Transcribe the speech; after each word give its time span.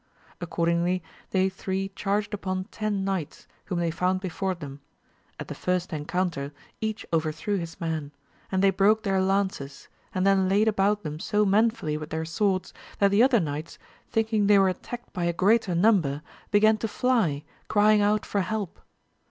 Accord 0.41 0.67
ingly 0.69 1.03
they 1.29 1.47
three 1.47 1.89
charged 1.89 2.33
upon 2.33 2.63
ten 2.71 3.03
knights 3.03 3.47
whom 3.65 3.77
they 3.77 3.91
found 3.91 4.19
before 4.19 4.55
them; 4.55 4.81
at 5.39 5.47
the 5.47 5.53
first 5.53 5.93
encounter 5.93 6.51
each 6.79 7.05
over 7.13 7.31
threw 7.31 7.57
his 7.57 7.79
man, 7.79 8.11
and 8.51 8.63
they 8.63 8.71
broke 8.71 9.03
their 9.03 9.21
lances, 9.21 9.89
and 10.11 10.25
then 10.25 10.49
laid 10.49 10.67
about 10.67 11.03
them 11.03 11.19
so 11.19 11.45
manfully 11.45 11.97
with 11.97 12.09
their 12.09 12.25
swords, 12.25 12.73
that 12.97 13.11
the 13.11 13.21
other 13.21 13.39
knights, 13.39 13.77
thinking 14.09 14.47
they 14.47 14.57
were 14.57 14.69
attacked 14.69 15.13
by 15.13 15.25
a 15.25 15.33
greater 15.33 15.75
number, 15.75 16.23
began 16.49 16.77
to 16.77 16.87
fly, 16.87 17.43
crying 17.67 18.01
out 18.01 18.25
for 18.25 18.41
help! 18.41 18.79